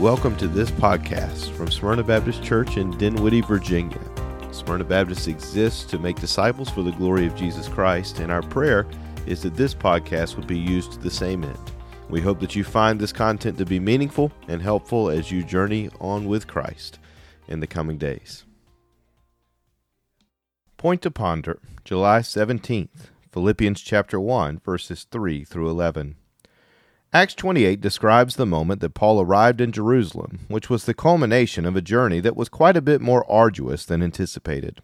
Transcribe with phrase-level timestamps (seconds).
[0.00, 4.00] Welcome to this podcast from Smyrna Baptist Church in Dinwiddie, Virginia.
[4.50, 8.86] Smyrna Baptist exists to make disciples for the glory of Jesus Christ, and our prayer
[9.26, 11.72] is that this podcast would be used to the same end.
[12.08, 15.90] We hope that you find this content to be meaningful and helpful as you journey
[16.00, 16.98] on with Christ
[17.46, 18.46] in the coming days.
[20.78, 26.16] Point to ponder, July 17th, Philippians chapter 1, verses 3 through 11.
[27.12, 31.74] Acts 28 describes the moment that Paul arrived in Jerusalem, which was the culmination of
[31.74, 34.80] a journey that was quite a bit more arduous than anticipated.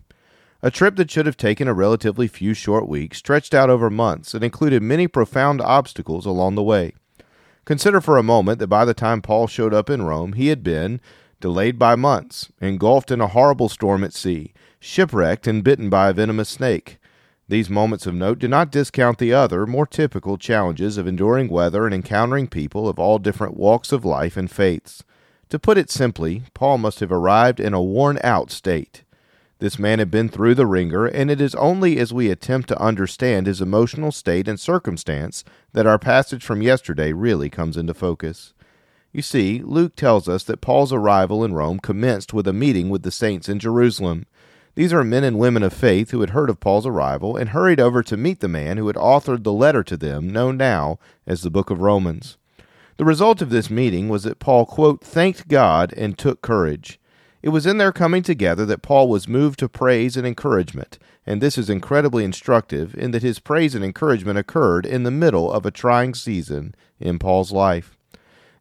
[0.60, 4.34] A trip that should have taken a relatively few short weeks stretched out over months
[4.34, 6.94] and included many profound obstacles along the way.
[7.64, 10.64] Consider for a moment that by the time Paul showed up in Rome, he had
[10.64, 11.00] been
[11.40, 16.12] delayed by months, engulfed in a horrible storm at sea, shipwrecked and bitten by a
[16.12, 16.98] venomous snake,
[17.48, 21.86] these moments of note do not discount the other, more typical challenges of enduring weather
[21.86, 25.04] and encountering people of all different walks of life and faiths.
[25.50, 29.04] To put it simply, Paul must have arrived in a worn out state.
[29.58, 32.82] This man had been through the ringer, and it is only as we attempt to
[32.82, 38.52] understand his emotional state and circumstance that our passage from yesterday really comes into focus.
[39.12, 43.02] You see, Luke tells us that Paul's arrival in Rome commenced with a meeting with
[43.02, 44.26] the saints in Jerusalem.
[44.76, 47.80] These are men and women of faith who had heard of Paul's arrival and hurried
[47.80, 51.40] over to meet the man who had authored the letter to them, known now as
[51.40, 52.36] the book of Romans.
[52.98, 57.00] The result of this meeting was that Paul, quote, thanked God and took courage.
[57.42, 61.40] It was in their coming together that Paul was moved to praise and encouragement, and
[61.40, 65.64] this is incredibly instructive in that his praise and encouragement occurred in the middle of
[65.64, 67.96] a trying season in Paul's life.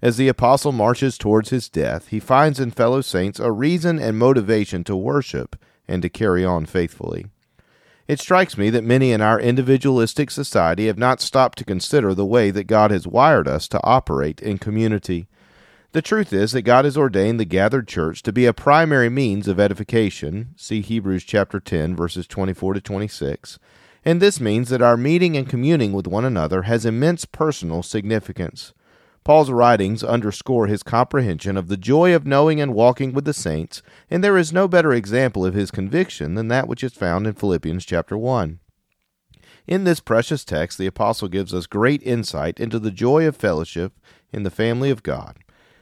[0.01, 4.17] As the apostle marches towards his death, he finds in fellow saints a reason and
[4.17, 7.27] motivation to worship and to carry on faithfully.
[8.07, 12.25] It strikes me that many in our individualistic society have not stopped to consider the
[12.25, 15.27] way that God has wired us to operate in community.
[15.91, 19.47] The truth is that God has ordained the gathered church to be a primary means
[19.47, 20.49] of edification.
[20.55, 23.57] See Hebrews chapter 10 verses 24 to 26.
[24.03, 28.73] And this means that our meeting and communing with one another has immense personal significance.
[29.25, 33.81] Paul's writings underscore his comprehension of the joy of knowing and walking with the saints,
[34.07, 37.33] and there is no better example of his conviction than that which is found in
[37.33, 38.59] Philippians chapter 1.
[39.65, 43.93] In this precious text, the apostle gives us great insight into the joy of fellowship
[44.31, 45.39] in the family of God.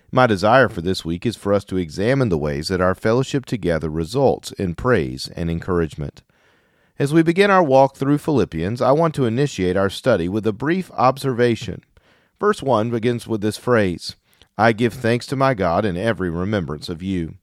[0.09, 3.45] My desire for this week is for us to examine the ways that our fellowship
[3.45, 6.23] together results in praise and encouragement.
[6.97, 10.53] As we begin our walk through Philippians, I want to initiate our study with a
[10.53, 11.83] brief observation.
[12.43, 14.17] Verse 1 begins with this phrase
[14.57, 17.35] I give thanks to my God in every remembrance of you.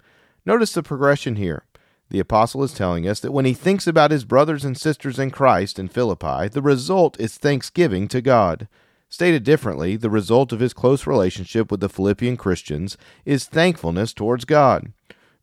[0.45, 1.65] Notice the progression here.
[2.11, 5.31] The apostle is telling us that when he thinks about his brothers and sisters in
[5.31, 8.69] Christ in Philippi, the result is thanksgiving to God.
[9.09, 14.45] Stated differently, the result of his close relationship with the Philippian Christians is thankfulness towards
[14.45, 14.93] God.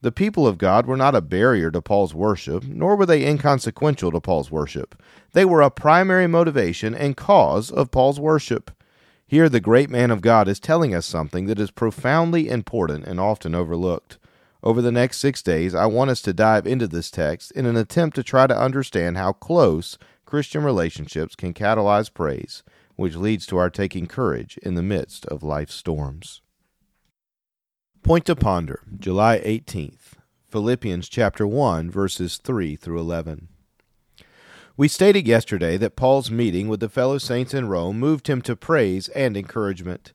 [0.01, 4.11] The people of God were not a barrier to Paul's worship, nor were they inconsequential
[4.11, 5.01] to Paul's worship.
[5.33, 8.69] They were a primary motivation and cause of Paul's worship.
[9.29, 13.19] Here, the great man of God is telling us something that is profoundly important and
[13.19, 14.17] often overlooked.
[14.63, 17.75] Over the next six days, I want us to dive into this text in an
[17.75, 22.63] attempt to try to understand how close Christian relationships can catalyze praise,
[22.95, 26.41] which leads to our taking courage in the midst of life's storms.
[28.03, 30.13] Point to ponder, July 18th,
[30.47, 33.49] Philippians chapter 1, verses 3 through 11.
[34.79, 38.55] We stated yesterday that Paul's meeting with the fellow saints in Rome moved him to
[38.55, 40.13] praise and encouragement.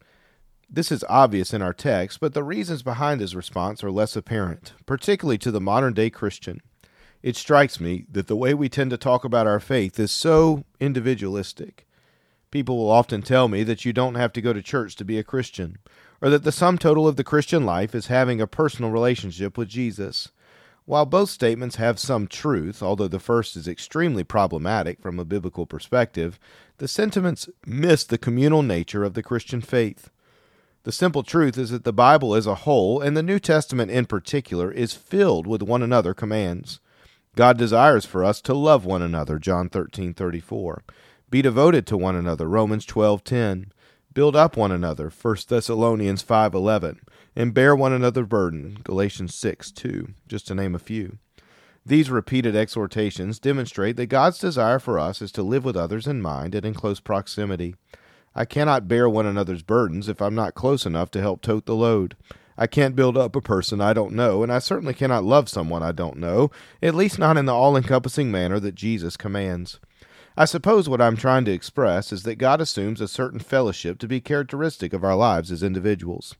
[0.70, 4.74] This is obvious in our text, but the reasons behind his response are less apparent,
[4.86, 6.60] particularly to the modern day Christian.
[7.24, 10.62] It strikes me that the way we tend to talk about our faith is so
[10.78, 11.84] individualistic.
[12.52, 15.18] People will often tell me that you don't have to go to church to be
[15.18, 15.78] a Christian,
[16.20, 19.68] or that the sum total of the Christian life is having a personal relationship with
[19.68, 20.28] Jesus.
[20.84, 25.64] While both statements have some truth, although the first is extremely problematic from a biblical
[25.64, 26.40] perspective,
[26.78, 30.10] the sentiments miss the communal nature of the Christian faith.
[30.82, 34.06] The simple truth is that the Bible as a whole, and the New Testament in
[34.06, 36.80] particular, is filled with one another commands.
[37.36, 40.82] God desires for us to love one another, John 13:34.
[41.30, 43.70] Be devoted to one another, Romans 12:10.
[44.12, 46.98] Build up one another, 1 Thessalonians 5:11
[47.34, 51.18] and bear one another's burden, Galatians 6 2, just to name a few.
[51.84, 56.22] These repeated exhortations demonstrate that God's desire for us is to live with others in
[56.22, 57.74] mind and in close proximity.
[58.34, 61.74] I cannot bear one another's burdens if I'm not close enough to help tote the
[61.74, 62.16] load.
[62.56, 65.82] I can't build up a person I don't know, and I certainly cannot love someone
[65.82, 66.50] I don't know,
[66.80, 69.80] at least not in the all encompassing manner that Jesus commands.
[70.36, 74.08] I suppose what I'm trying to express is that God assumes a certain fellowship to
[74.08, 76.36] be characteristic of our lives as individuals.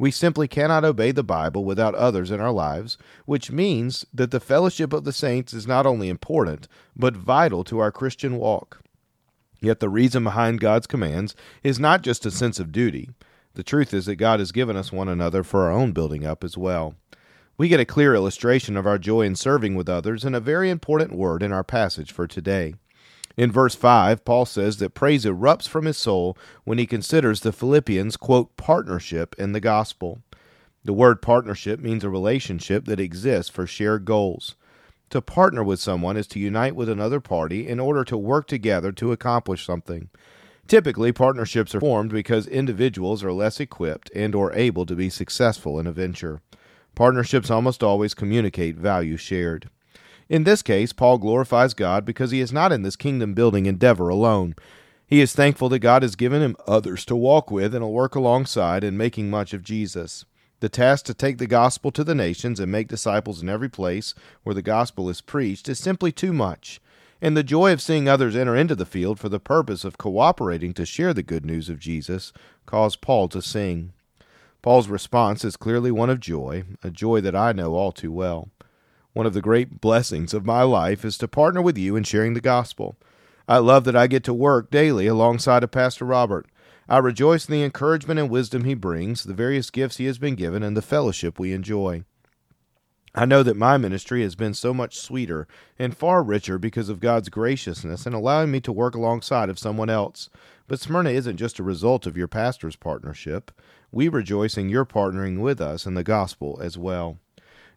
[0.00, 4.40] We simply cannot obey the Bible without others in our lives, which means that the
[4.40, 8.80] fellowship of the saints is not only important, but vital to our Christian walk.
[9.60, 13.10] Yet the reason behind God's commands is not just a sense of duty.
[13.52, 16.44] The truth is that God has given us one another for our own building up
[16.44, 16.94] as well.
[17.58, 20.70] We get a clear illustration of our joy in serving with others in a very
[20.70, 22.72] important word in our passage for today.
[23.36, 27.52] In verse 5, Paul says that praise erupts from his soul when he considers the
[27.52, 30.20] Philippians' quote, partnership in the gospel.
[30.84, 34.56] The word partnership means a relationship that exists for shared goals.
[35.10, 38.92] To partner with someone is to unite with another party in order to work together
[38.92, 40.08] to accomplish something.
[40.68, 45.80] Typically, partnerships are formed because individuals are less equipped and or able to be successful
[45.80, 46.40] in a venture.
[46.94, 49.68] Partnerships almost always communicate value shared.
[50.30, 54.08] In this case, Paul glorifies God because he is not in this kingdom building endeavor
[54.08, 54.54] alone.
[55.04, 58.14] He is thankful that God has given him others to walk with and will work
[58.14, 60.24] alongside in making much of Jesus.
[60.60, 64.14] The task to take the gospel to the nations and make disciples in every place
[64.44, 66.80] where the gospel is preached is simply too much.
[67.20, 70.74] And the joy of seeing others enter into the field for the purpose of cooperating
[70.74, 72.32] to share the good news of Jesus
[72.66, 73.94] caused Paul to sing.
[74.62, 78.48] Paul's response is clearly one of joy, a joy that I know all too well.
[79.12, 82.34] One of the great blessings of my life is to partner with you in sharing
[82.34, 82.96] the gospel.
[83.48, 86.46] I love that I get to work daily alongside of Pastor Robert.
[86.88, 90.36] I rejoice in the encouragement and wisdom he brings, the various gifts he has been
[90.36, 92.04] given, and the fellowship we enjoy.
[93.12, 97.00] I know that my ministry has been so much sweeter and far richer because of
[97.00, 100.30] God's graciousness in allowing me to work alongside of someone else.
[100.68, 103.50] But Smyrna isn't just a result of your pastor's partnership.
[103.90, 107.18] We rejoice in your partnering with us in the gospel as well.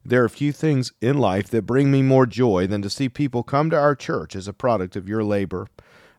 [0.06, 3.42] There are few things in life that bring me more joy than to see people
[3.42, 5.68] come to our church as a product of your labor.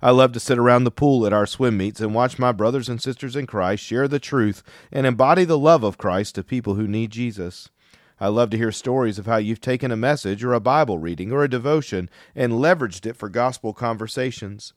[0.01, 2.89] I love to sit around the pool at our swim meets and watch my brothers
[2.89, 6.77] and sisters in Christ share the truth and embody the love of Christ to people
[6.77, 7.69] who need Jesus.
[8.19, 11.31] I love to hear stories of how you've taken a message or a Bible reading
[11.31, 14.73] or a devotion and leveraged it for gospel conversations.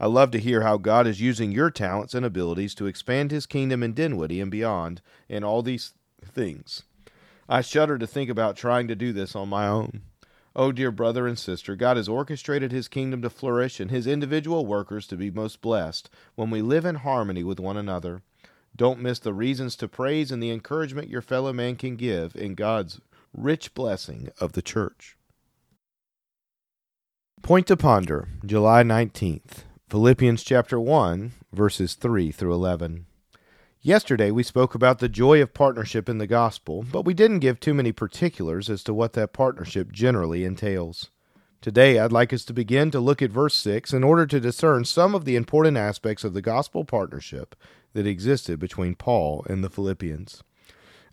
[0.00, 3.46] I love to hear how God is using your talents and abilities to expand his
[3.46, 5.94] kingdom in Dinwiddie and beyond in all these
[6.24, 6.82] things.
[7.48, 10.02] I shudder to think about trying to do this on my own.
[10.54, 14.66] Oh, dear brother and sister, God has orchestrated his kingdom to flourish and his individual
[14.66, 18.22] workers to be most blessed when we live in harmony with one another.
[18.76, 22.54] Don't miss the reasons to praise and the encouragement your fellow man can give in
[22.54, 23.00] God's
[23.32, 25.16] rich blessing of the church.
[27.42, 33.06] Point to ponder, July 19th, Philippians chapter 1, verses 3 through 11.
[33.88, 37.58] Yesterday we spoke about the joy of partnership in the gospel, but we didn't give
[37.58, 41.08] too many particulars as to what that partnership generally entails.
[41.62, 44.84] Today I'd like us to begin to look at verse 6 in order to discern
[44.84, 47.56] some of the important aspects of the gospel partnership
[47.94, 50.42] that existed between Paul and the Philippians.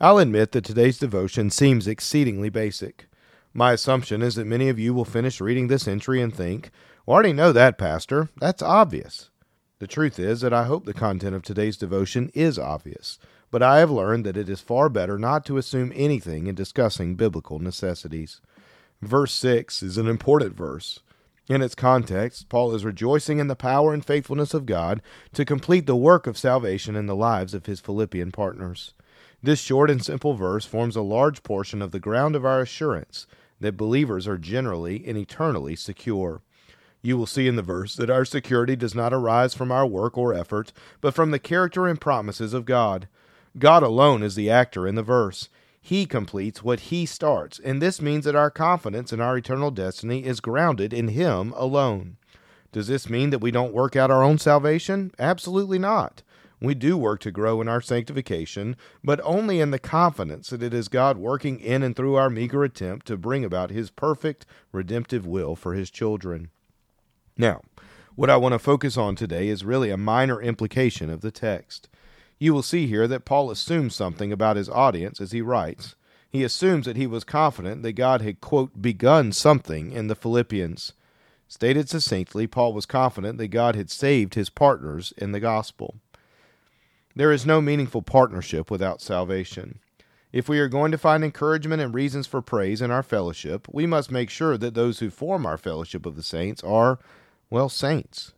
[0.01, 3.07] I'll admit that today's devotion seems exceedingly basic.
[3.53, 6.71] My assumption is that many of you will finish reading this entry and think,
[7.05, 8.27] well, I already know that, Pastor.
[8.35, 9.29] That's obvious.
[9.79, 13.19] The truth is that I hope the content of today's devotion is obvious,
[13.51, 17.15] but I have learned that it is far better not to assume anything in discussing
[17.15, 18.39] biblical necessities.
[19.01, 21.01] Verse 6 is an important verse.
[21.49, 25.01] In its context, Paul is rejoicing in the power and faithfulness of God
[25.33, 28.93] to complete the work of salvation in the lives of his Philippian partners.
[29.43, 33.27] This short and simple verse forms a large portion of the ground of our assurance
[33.59, 36.41] that believers are generally and eternally secure.
[37.05, 40.17] You will see in the verse that our security does not arise from our work
[40.17, 43.07] or effort, but from the character and promises of God.
[43.59, 45.47] God alone is the actor in the verse.
[45.79, 50.25] He completes what He starts, and this means that our confidence in our eternal destiny
[50.25, 52.17] is grounded in Him alone.
[52.71, 55.11] Does this mean that we don't work out our own salvation?
[55.19, 56.23] Absolutely not.
[56.59, 60.73] We do work to grow in our sanctification, but only in the confidence that it
[60.73, 65.27] is God working in and through our meager attempt to bring about His perfect redemptive
[65.27, 66.49] will for His children.
[67.37, 67.61] Now,
[68.15, 71.89] what I want to focus on today is really a minor implication of the text.
[72.39, 75.95] You will see here that Paul assumes something about his audience as he writes.
[76.29, 80.93] He assumes that he was confident that God had, quote, begun something in the Philippians.
[81.47, 85.95] Stated succinctly, Paul was confident that God had saved his partners in the gospel.
[87.15, 89.79] There is no meaningful partnership without salvation.
[90.33, 93.85] If we are going to find encouragement and reasons for praise in our fellowship, we
[93.85, 96.99] must make sure that those who form our fellowship of the saints are,
[97.49, 98.33] well, saints.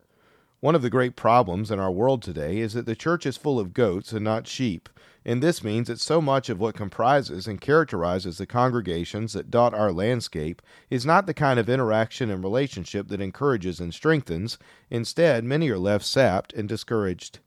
[0.59, 3.59] One of the great problems in our world today is that the church is full
[3.59, 4.89] of goats and not sheep,
[5.23, 9.73] and this means that so much of what comprises and characterizes the congregations that dot
[9.73, 14.57] our landscape is not the kind of interaction and relationship that encourages and strengthens.
[14.89, 17.39] Instead, many are left sapped and discouraged.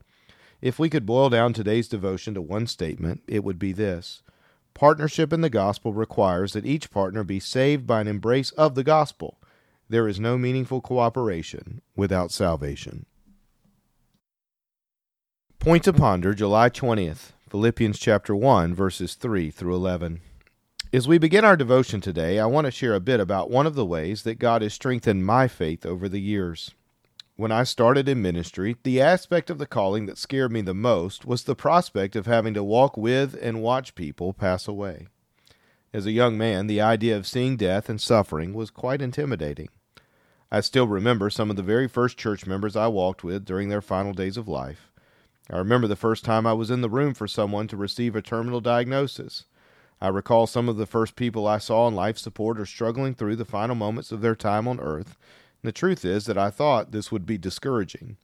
[0.61, 4.23] If we could boil down today's devotion to one statement, it would be this
[4.75, 8.85] Partnership in the gospel requires that each partner be saved by an embrace of the
[8.85, 9.40] gospel.
[9.91, 13.07] There is no meaningful cooperation without salvation.
[15.59, 20.21] Point to ponder July 20th, Philippians chapter 1 verses 3 through 11.
[20.93, 23.75] As we begin our devotion today, I want to share a bit about one of
[23.75, 26.71] the ways that God has strengthened my faith over the years.
[27.35, 31.27] When I started in ministry, the aspect of the calling that scared me the most
[31.27, 35.09] was the prospect of having to walk with and watch people pass away.
[35.93, 39.69] As a young man, the idea of seeing death and suffering was quite intimidating.
[40.53, 43.81] I still remember some of the very first church members I walked with during their
[43.81, 44.91] final days of life.
[45.49, 48.23] I remember the first time I was in the room for someone to receive a
[48.23, 49.45] terminal diagnosis.
[50.01, 53.37] I recall some of the first people I saw in life support or struggling through
[53.37, 55.17] the final moments of their time on earth.
[55.63, 58.17] And the truth is that I thought this would be discouraging.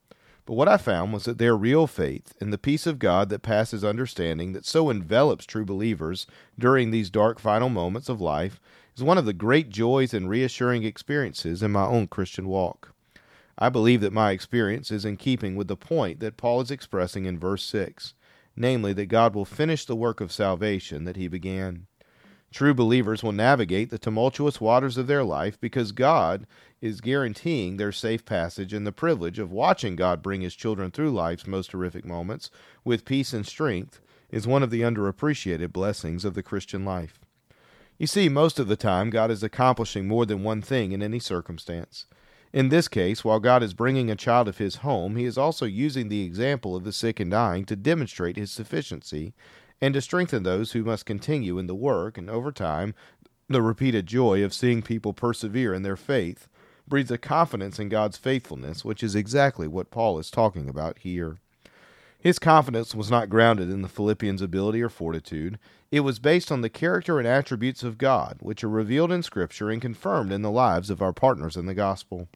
[0.47, 3.43] But what I found was that their real faith and the peace of God that
[3.43, 8.61] passes understanding that so envelops true believers during these dark final moments of life
[8.97, 12.93] is one of the great joys and reassuring experiences in my own Christian walk.
[13.59, 17.25] I believe that my experience is in keeping with the point that Paul is expressing
[17.25, 18.15] in verse 6,
[18.55, 21.87] namely that God will finish the work of salvation that he began.
[22.53, 26.47] True believers will navigate the tumultuous waters of their life because God
[26.81, 31.11] is guaranteeing their safe passage and the privilege of watching God bring his children through
[31.11, 32.51] life's most horrific moments
[32.85, 34.01] with peace and strength
[34.31, 37.21] is one of the underappreciated blessings of the Christian life.
[37.99, 41.19] You see, most of the time, God is accomplishing more than one thing in any
[41.19, 42.07] circumstance.
[42.53, 45.67] In this case, while God is bringing a child of his home, he is also
[45.67, 49.35] using the example of the sick and dying to demonstrate his sufficiency
[49.81, 52.95] and to strengthen those who must continue in the work, and over time,
[53.49, 56.49] the repeated joy of seeing people persevere in their faith
[56.89, 61.39] breeds a confidence in God's faithfulness, which is exactly what Paul is talking about here.
[62.19, 65.59] His confidence was not grounded in the Philippians' ability or fortitude.
[65.93, 69.71] It was based on the character and attributes of God, which are revealed in Scripture
[69.71, 72.29] and confirmed in the lives of our partners in the gospel.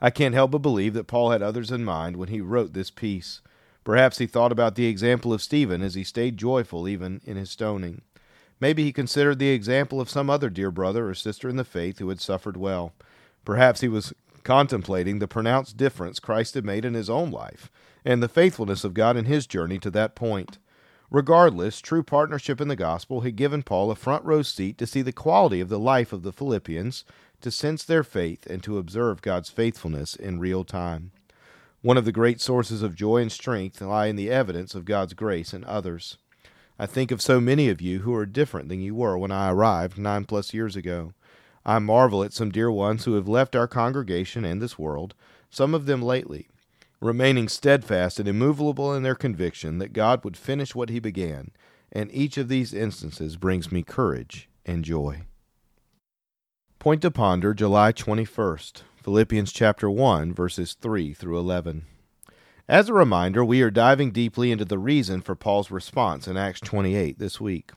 [0.00, 2.90] I can't help but believe that Paul had others in mind when he wrote this
[2.90, 3.40] piece.
[3.84, 7.50] Perhaps he thought about the example of Stephen as he stayed joyful even in his
[7.50, 8.02] stoning.
[8.60, 11.98] Maybe he considered the example of some other dear brother or sister in the faith
[11.98, 12.92] who had suffered well.
[13.44, 14.12] Perhaps he was
[14.44, 17.70] contemplating the pronounced difference Christ had made in his own life
[18.04, 20.58] and the faithfulness of God in his journey to that point.
[21.10, 25.02] Regardless, true partnership in the gospel had given Paul a front row seat to see
[25.02, 27.04] the quality of the life of the Philippians,
[27.42, 31.10] to sense their faith, and to observe God's faithfulness in real time.
[31.82, 35.14] One of the great sources of joy and strength lie in the evidence of God's
[35.14, 36.16] grace in others.
[36.78, 39.50] I think of so many of you who are different than you were when I
[39.50, 41.12] arrived nine plus years ago.
[41.66, 45.14] I marvel at some dear ones who have left our congregation and this world,
[45.50, 46.46] some of them lately,
[47.00, 51.50] remaining steadfast and immovable in their conviction that God would finish what he began,
[51.90, 55.22] and each of these instances brings me courage and joy.
[56.78, 61.86] Point to ponder July 21st, Philippians chapter 1 verses 3 through 11.
[62.68, 66.60] As a reminder, we are diving deeply into the reason for Paul's response in Acts
[66.60, 67.72] 28 this week.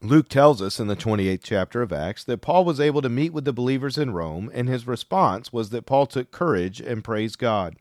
[0.00, 3.34] Luke tells us in the 28th chapter of Acts that Paul was able to meet
[3.34, 7.38] with the believers in Rome, and his response was that Paul took courage and praised
[7.38, 7.76] God.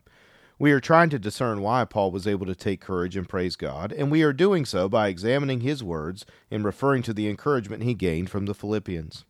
[0.59, 3.93] We are trying to discern why Paul was able to take courage and praise God,
[3.93, 7.93] and we are doing so by examining his words and referring to the encouragement he
[7.93, 9.23] gained from the Philippians.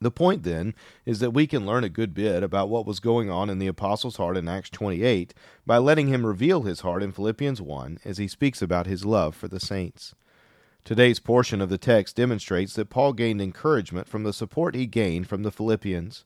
[0.00, 0.74] The point, then,
[1.04, 3.66] is that we can learn a good bit about what was going on in the
[3.66, 5.34] apostle's heart in Acts 28
[5.66, 9.34] by letting him reveal his heart in Philippians 1 as he speaks about his love
[9.34, 10.14] for the saints.
[10.84, 15.28] Today's portion of the text demonstrates that Paul gained encouragement from the support he gained
[15.28, 16.24] from the Philippians.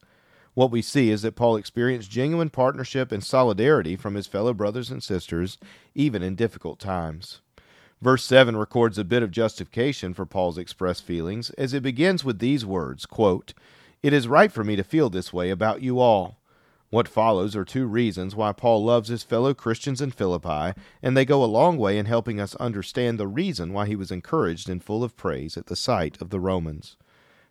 [0.54, 4.90] What we see is that Paul experienced genuine partnership and solidarity from his fellow brothers
[4.90, 5.58] and sisters,
[5.94, 7.41] even in difficult times.
[8.02, 12.40] Verse 7 records a bit of justification for Paul's expressed feelings as it begins with
[12.40, 13.54] these words quote,
[14.02, 16.36] It is right for me to feel this way about you all.
[16.90, 21.24] What follows are two reasons why Paul loves his fellow Christians in Philippi, and they
[21.24, 24.82] go a long way in helping us understand the reason why he was encouraged and
[24.82, 26.96] full of praise at the sight of the Romans.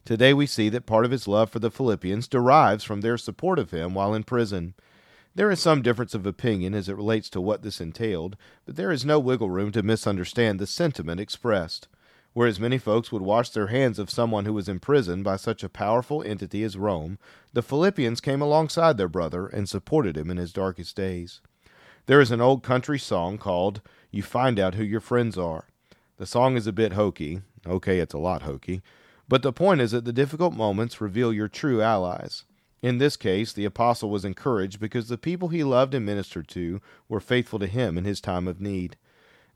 [0.04, 3.58] Today we see that part of his love for the Philippians derives from their support
[3.58, 4.74] of him while in prison.
[5.34, 8.36] There is some difference of opinion as it relates to what this entailed,
[8.66, 11.88] but there is no wiggle room to misunderstand the sentiment expressed.
[12.34, 15.70] Whereas many folks would wash their hands of someone who was imprisoned by such a
[15.70, 17.18] powerful entity as Rome,
[17.54, 21.42] the Philippians came alongside their brother and supported him in his darkest days.
[22.06, 25.66] There is an old country song called You Find Out Who Your Friends Are.
[26.18, 27.42] The song is a bit hokey.
[27.68, 28.82] Okay, it's a lot hokey
[29.32, 32.44] but the point is that the difficult moments reveal your true allies.
[32.82, 36.82] In this case, the apostle was encouraged because the people he loved and ministered to
[37.08, 38.98] were faithful to him in his time of need.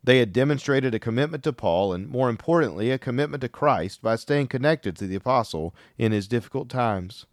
[0.04, 4.14] They had demonstrated a commitment to Paul and, more importantly, a commitment to Christ by
[4.14, 7.26] staying connected to the apostle in his difficult times.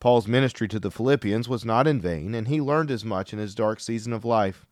[0.00, 3.38] Paul's ministry to the Philippians was not in vain, and he learned as much in
[3.38, 4.64] his dark season of life.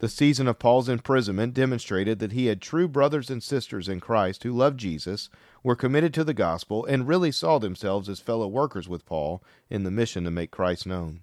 [0.00, 4.44] The season of Paul's imprisonment demonstrated that he had true brothers and sisters in Christ
[4.44, 5.28] who loved Jesus,
[5.62, 9.84] were committed to the gospel, and really saw themselves as fellow workers with Paul in
[9.84, 11.20] the mission to make Christ known.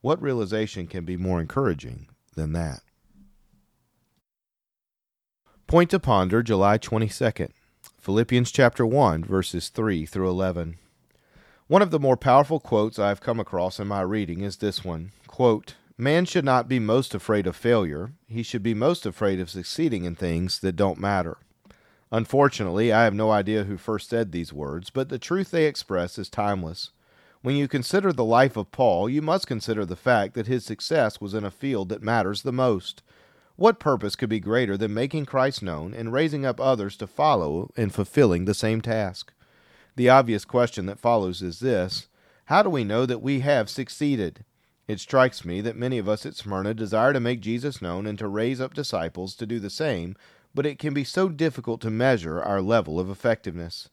[0.00, 2.80] What realization can be more encouraging than that?
[5.66, 7.50] Point to ponder July 22nd.
[8.00, 10.78] Philippians chapter 1 verses 3 through 11.
[11.68, 14.84] One of the more powerful quotes I have come across in my reading is this
[14.84, 15.12] one.
[15.28, 18.12] Quote, Man should not be most afraid of failure.
[18.26, 21.36] He should be most afraid of succeeding in things that don't matter.
[22.12, 26.18] Unfortunately, I have no idea who first said these words, but the truth they express
[26.18, 26.90] is timeless.
[27.42, 31.20] When you consider the life of Paul, you must consider the fact that his success
[31.20, 33.02] was in a field that matters the most.
[33.56, 37.70] What purpose could be greater than making Christ known and raising up others to follow
[37.76, 39.32] in fulfilling the same task?
[39.96, 42.08] The obvious question that follows is this
[42.46, 44.44] How do we know that we have succeeded?
[44.88, 48.18] It strikes me that many of us at Smyrna desire to make Jesus known and
[48.18, 50.16] to raise up disciples to do the same,
[50.54, 53.88] but it can be so difficult to measure our level of effectiveness.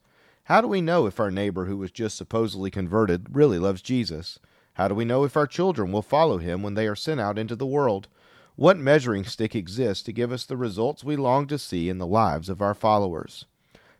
[0.45, 4.39] How do we know if our neighbor who was just supposedly converted really loves Jesus?
[4.75, 7.37] How do we know if our children will follow him when they are sent out
[7.37, 8.07] into the world?
[8.55, 12.07] What measuring stick exists to give us the results we long to see in the
[12.07, 13.45] lives of our followers?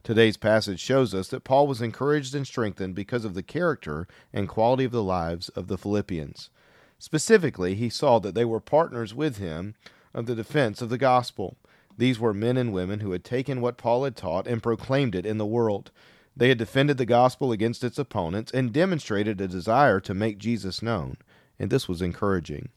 [0.04, 4.48] Today's passage shows us that Paul was encouraged and strengthened because of the character and
[4.48, 6.50] quality of the lives of the Philippians.
[6.98, 9.76] Specifically, he saw that they were partners with him
[10.14, 11.58] of the defense of the gospel.
[11.98, 15.26] These were men and women who had taken what Paul had taught and proclaimed it
[15.26, 15.92] in the world.
[16.36, 20.84] They had defended the gospel against its opponents and demonstrated a desire to make Jesus
[20.84, 21.18] known,
[21.58, 22.70] and this was encouraging.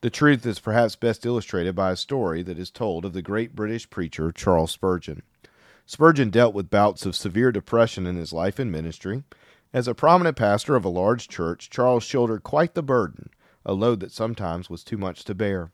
[0.00, 3.54] The truth is perhaps best illustrated by a story that is told of the great
[3.54, 5.22] British preacher Charles Spurgeon.
[5.84, 9.24] Spurgeon dealt with bouts of severe depression in his life and ministry.
[9.72, 13.30] As a prominent pastor of a large church, Charles shouldered quite the burden
[13.66, 15.72] a load that sometimes was too much to bear.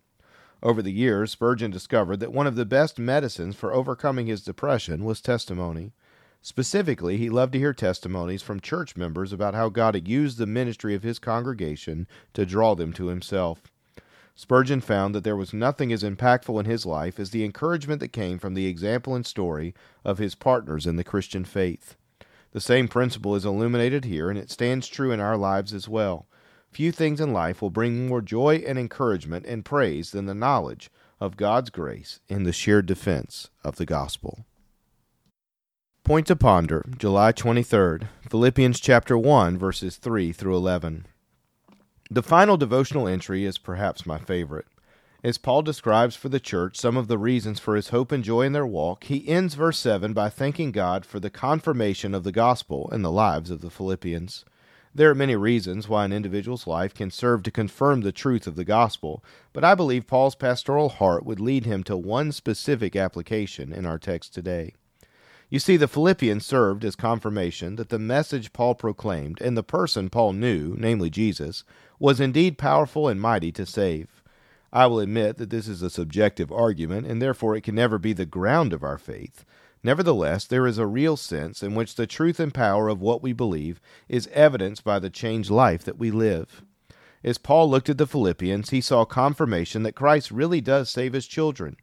[0.63, 5.05] Over the years, Spurgeon discovered that one of the best medicines for overcoming his depression
[5.05, 5.93] was testimony.
[6.41, 10.47] Specifically, he loved to hear testimonies from church members about how God had used the
[10.47, 13.63] ministry of his congregation to draw them to himself.
[14.35, 18.13] Spurgeon found that there was nothing as impactful in his life as the encouragement that
[18.13, 21.97] came from the example and story of his partners in the Christian faith.
[22.53, 26.27] The same principle is illuminated here, and it stands true in our lives as well.
[26.73, 30.91] Few things in life will bring more joy and encouragement and praise than the knowledge
[31.21, 34.47] of God's grace in the sheer defense of the gospel.
[36.03, 41.05] Point to ponder, July 23rd, Philippians chapter 1 verses 3 through 11.
[42.11, 44.67] The final devotional entry is perhaps my favorite.
[45.23, 48.43] As Paul describes for the church some of the reasons for his hope and joy
[48.43, 52.33] in their walk, he ends verse 7 by thanking God for the confirmation of the
[52.33, 54.47] gospel in the lives of the Philippians.
[54.95, 58.57] There are many reasons why an individual's life can serve to confirm the truth of
[58.57, 59.25] the gospel,
[59.55, 63.99] but I believe Paul's pastoral heart would lead him to one specific application in our
[63.99, 64.75] text today.
[65.49, 70.11] You see, the Philippians served as confirmation that the message Paul proclaimed and the person
[70.11, 71.65] Paul knew, namely Jesus,
[71.99, 74.23] was indeed powerful and mighty to save.
[74.75, 78.13] I will admit that this is a subjective argument, and therefore it can never be
[78.13, 79.45] the ground of our faith.
[79.85, 83.33] Nevertheless, there is a real sense in which the truth and power of what we
[83.33, 86.63] believe is evidenced by the changed life that we live.
[87.25, 91.27] As Paul looked at the Philippians, he saw confirmation that Christ really does save his
[91.27, 91.77] children.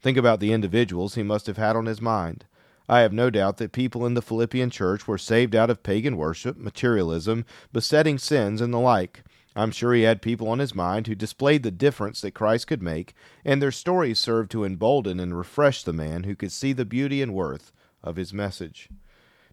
[0.00, 2.44] Think about the individuals he must have had on his mind.
[2.88, 6.16] I have no doubt that people in the Philippian church were saved out of pagan
[6.16, 9.22] worship, materialism, besetting sins, and the like.
[9.56, 12.82] I'm sure he had people on his mind who displayed the difference that Christ could
[12.82, 16.84] make, and their stories served to embolden and refresh the man who could see the
[16.84, 18.88] beauty and worth of his message.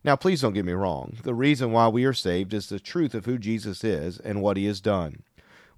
[0.04, 1.18] Now, please don't get me wrong.
[1.24, 4.56] The reason why we are saved is the truth of who Jesus is and what
[4.56, 5.24] he has done.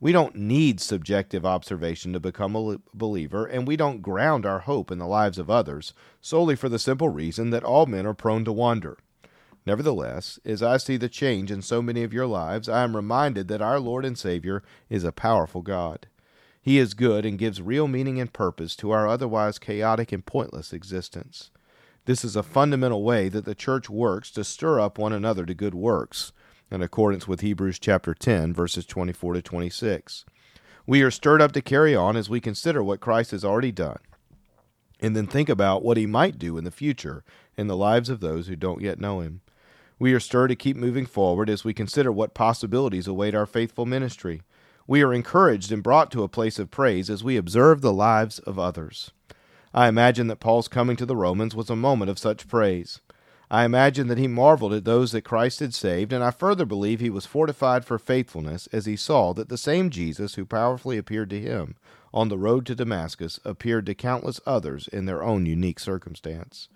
[0.01, 4.91] We don't need subjective observation to become a believer, and we don't ground our hope
[4.91, 8.45] in the lives of others solely for the simple reason that all men are prone
[8.45, 8.97] to wander.
[9.69, 13.47] Nevertheless, as I see the change in so many of your lives, I am reminded
[13.49, 16.07] that our Lord and Savior is a powerful God.
[16.59, 20.73] He is good and gives real meaning and purpose to our otherwise chaotic and pointless
[20.73, 21.51] existence.
[22.05, 25.53] This is a fundamental way that the church works to stir up one another to
[25.53, 26.31] good works,
[26.71, 30.25] in accordance with Hebrews chapter 10 verses 24 to 26.
[30.87, 33.99] We are stirred up to carry on as we consider what Christ has already done
[34.99, 37.23] and then think about what he might do in the future
[37.57, 39.41] in the lives of those who don't yet know him.
[39.99, 43.85] We are stirred to keep moving forward as we consider what possibilities await our faithful
[43.85, 44.41] ministry.
[44.87, 48.39] We are encouraged and brought to a place of praise as we observe the lives
[48.39, 49.11] of others.
[49.73, 53.01] I imagine that Paul's coming to the Romans was a moment of such praise.
[53.51, 56.99] I imagine that he marveled at those that Christ had saved, and I further believe
[56.99, 61.29] he was fortified for faithfulness as he saw that the same Jesus who powerfully appeared
[61.31, 61.75] to him
[62.13, 66.69] on the road to Damascus appeared to countless others in their own unique circumstance.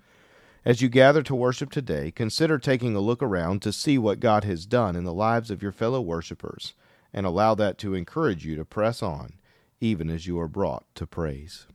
[0.66, 4.46] As you gather to worship today, consider taking a look around to see what God
[4.46, 6.74] has done in the lives of your fellow worshipers,
[7.12, 9.34] and allow that to encourage you to press on,
[9.82, 11.68] even as you are brought to praise.